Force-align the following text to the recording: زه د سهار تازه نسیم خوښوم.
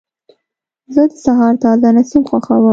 زه 0.93 1.01
د 1.09 1.11
سهار 1.25 1.53
تازه 1.63 1.87
نسیم 1.97 2.23
خوښوم. 2.29 2.65